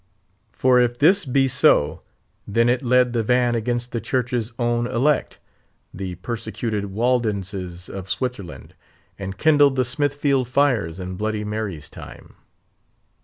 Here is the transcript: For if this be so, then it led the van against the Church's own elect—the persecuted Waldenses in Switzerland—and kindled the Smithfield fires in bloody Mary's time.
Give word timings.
For 0.51 0.79
if 0.79 0.97
this 0.97 1.25
be 1.25 1.47
so, 1.47 2.01
then 2.47 2.69
it 2.69 2.81
led 2.81 3.13
the 3.13 3.21
van 3.21 3.53
against 3.53 3.91
the 3.91 4.01
Church's 4.01 4.51
own 4.57 4.87
elect—the 4.87 6.15
persecuted 6.15 6.85
Waldenses 6.85 7.87
in 7.87 8.05
Switzerland—and 8.05 9.37
kindled 9.37 9.75
the 9.75 9.85
Smithfield 9.85 10.47
fires 10.49 10.99
in 10.99 11.17
bloody 11.17 11.43
Mary's 11.43 11.87
time. 11.87 12.33